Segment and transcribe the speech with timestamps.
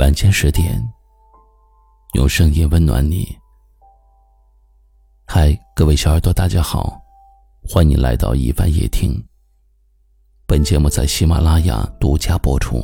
[0.00, 0.82] 晚间十点，
[2.14, 3.36] 用声音温暖你。
[5.26, 6.98] 嗨，各位小耳朵，大家好，
[7.68, 9.22] 欢迎来到一凡夜听。
[10.46, 12.82] 本节目在喜马拉雅独家播出。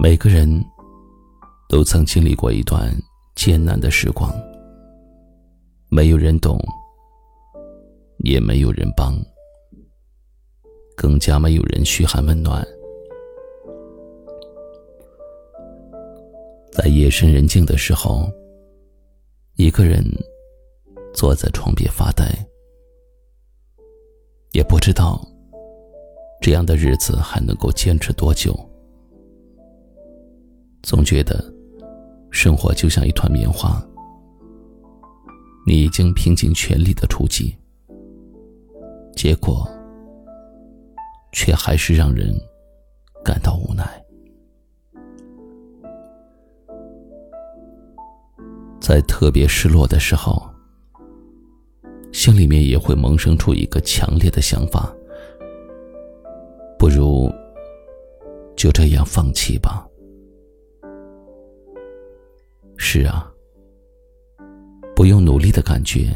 [0.00, 0.48] 每个人
[1.68, 2.92] 都曾经历过一段
[3.36, 4.32] 艰难的时光，
[5.88, 6.58] 没有人懂。
[8.18, 9.14] 也没有人帮，
[10.96, 12.66] 更加没有人嘘寒问暖。
[16.72, 18.30] 在夜深人静的时候，
[19.54, 20.04] 一个人
[21.12, 22.24] 坐在床边发呆，
[24.52, 25.20] 也不知道
[26.40, 28.56] 这样的日子还能够坚持多久。
[30.82, 31.52] 总觉得
[32.30, 33.84] 生活就像一团棉花，
[35.66, 37.56] 你已经拼尽全力的出击。
[39.18, 39.68] 结果，
[41.32, 42.32] 却还是让人
[43.24, 43.84] 感到无奈。
[48.80, 50.48] 在特别失落的时候，
[52.12, 54.94] 心里面也会萌生出一个强烈的想法：
[56.78, 57.28] 不如
[58.56, 59.84] 就这样放弃吧。
[62.76, 63.28] 是啊，
[64.94, 66.14] 不用努力的感觉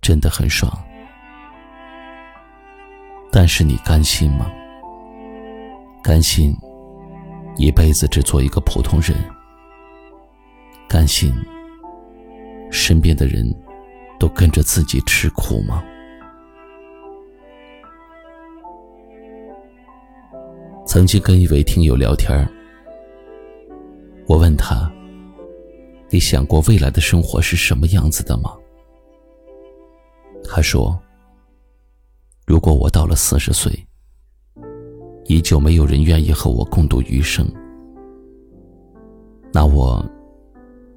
[0.00, 0.72] 真的很爽。
[3.34, 4.52] 但是你甘心吗？
[6.02, 6.54] 甘心
[7.56, 9.16] 一辈子只做一个普通人？
[10.86, 11.32] 甘心
[12.70, 13.42] 身边的人
[14.20, 15.82] 都跟着自己吃苦吗？
[20.84, 22.46] 曾经跟一位听友聊天
[24.26, 24.92] 我问他
[26.12, 28.52] ：“你想过未来的生活是什么样子的吗？”
[30.44, 31.00] 他说。
[32.44, 33.72] 如果我到了四十岁，
[35.26, 37.46] 依旧没有人愿意和我共度余生，
[39.52, 40.04] 那我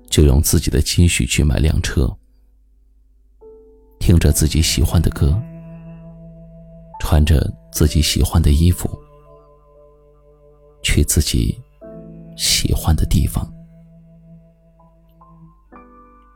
[0.09, 2.11] 就用自己的积蓄去买辆车，
[3.99, 5.39] 听着自己喜欢的歌，
[6.99, 8.89] 穿着自己喜欢的衣服，
[10.81, 11.57] 去自己
[12.35, 13.47] 喜欢的地方。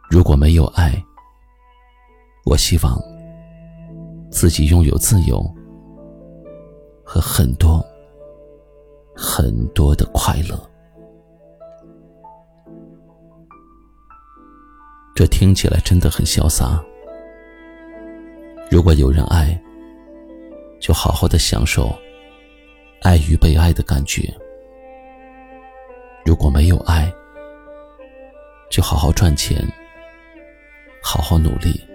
[0.10, 1.04] 如果没有爱，
[2.46, 3.19] 我希望。
[4.30, 5.44] 自己拥有自由
[7.04, 7.84] 和很多
[9.16, 10.58] 很多的快乐，
[15.16, 16.82] 这听起来真的很潇洒。
[18.72, 19.60] 如果有人爱，
[20.80, 21.90] 就好好的享受
[23.02, 24.32] 爱与被爱的感觉；
[26.24, 27.12] 如果没有爱，
[28.70, 29.60] 就好好赚钱，
[31.02, 31.89] 好好努力。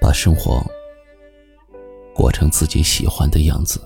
[0.00, 0.64] 把生活
[2.14, 3.80] 过成自己喜欢的样子，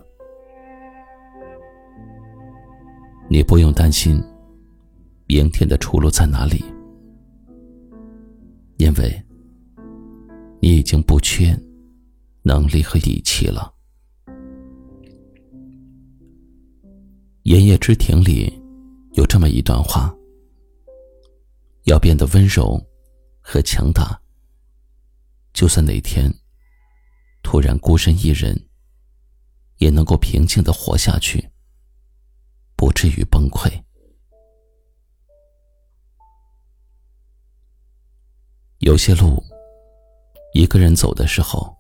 [3.29, 4.23] 你不用担心
[5.27, 6.65] 明天的出路在哪里，
[8.77, 9.23] 因为
[10.61, 11.55] 你已经不缺
[12.43, 13.73] 能力和底气了。
[17.43, 18.53] 《炎夜之庭》里
[19.13, 20.15] 有这么一段话：
[21.85, 22.81] 要变得温柔
[23.43, 24.19] 和强大。
[25.55, 26.31] 就算哪天
[27.43, 28.69] 突然孤身一人，
[29.77, 31.49] 也能够平静的活下去，
[32.77, 33.71] 不至于崩溃。
[38.79, 39.43] 有些路，
[40.53, 41.75] 一个人走的时候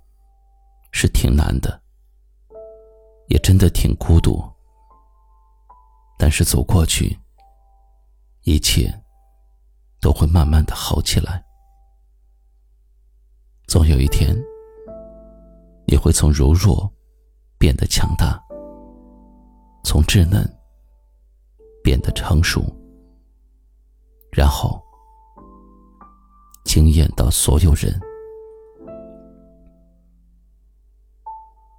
[0.92, 1.82] 是挺难的，
[3.26, 4.40] 也真的挺孤独。
[6.16, 7.18] 但是走过去，
[8.42, 9.02] 一切
[10.00, 11.43] 都会慢慢的好起来。
[13.74, 14.32] 总有一天，
[15.84, 16.88] 你会从柔弱
[17.58, 18.40] 变得强大，
[19.82, 20.48] 从稚嫩
[21.82, 22.62] 变得成熟，
[24.30, 24.80] 然后
[26.64, 27.92] 惊艳到所有人。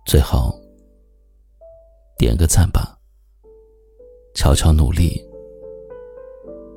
[0.05, 0.53] 最后，
[2.17, 2.99] 点个赞吧，
[4.33, 5.25] 悄悄努力，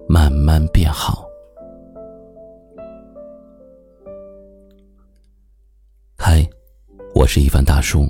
[0.08, 1.27] 慢慢变好。
[7.19, 8.09] 我是一帆大叔。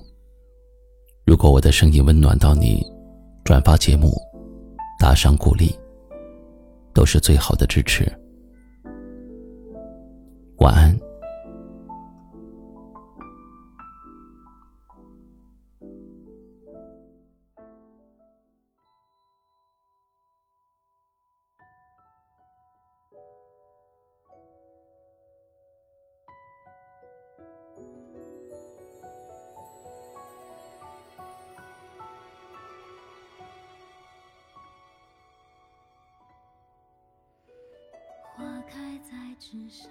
[1.25, 2.85] 如果我的声音温暖到你，
[3.43, 4.13] 转发节目，
[5.01, 5.75] 打赏鼓励，
[6.93, 8.05] 都是最好的支持。
[10.59, 11.08] 晚安。
[39.39, 39.89] 纸上，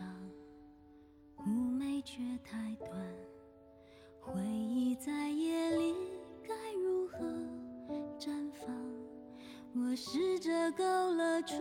[1.38, 2.92] 妩媚却太短，
[4.20, 5.96] 回忆在夜里
[6.44, 7.18] 该如何
[8.20, 8.68] 绽放？
[9.74, 11.56] 我试着勾勒出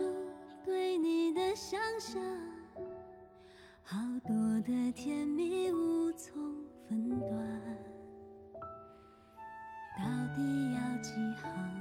[0.65, 2.21] 对你的想象，
[3.83, 4.35] 好多
[4.65, 6.33] 的甜蜜无从
[6.89, 7.31] 分段，
[9.97, 10.03] 到
[10.35, 11.11] 底要几
[11.41, 11.76] 行？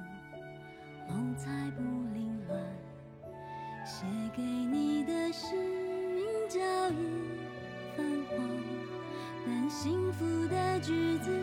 [10.87, 11.36] 的句子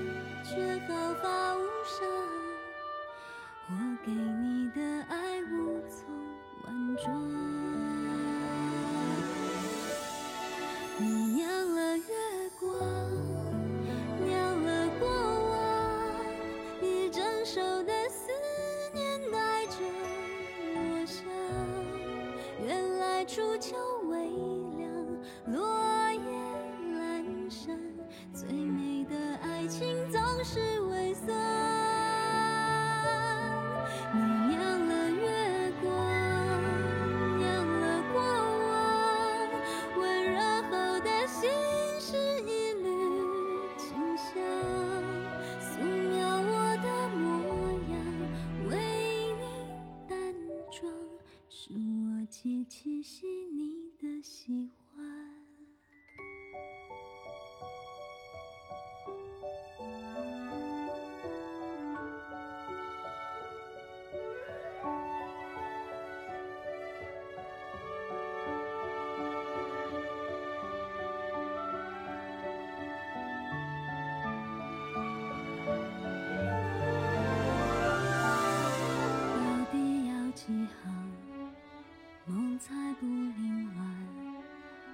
[52.63, 53.32] 气息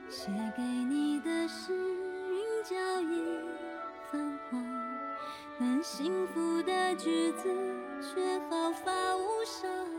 [0.09, 3.45] 写给你的诗韵脚印
[4.11, 4.59] 泛黄，
[5.59, 7.47] 但幸福的句子
[8.01, 9.98] 却毫发无伤。